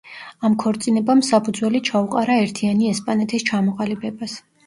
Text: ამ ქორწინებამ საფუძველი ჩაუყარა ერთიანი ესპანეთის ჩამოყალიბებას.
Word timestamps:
ამ 0.47 0.53
ქორწინებამ 0.61 1.19
საფუძველი 1.27 1.81
ჩაუყარა 1.89 2.39
ერთიანი 2.45 2.89
ესპანეთის 2.95 3.47
ჩამოყალიბებას. 3.53 4.39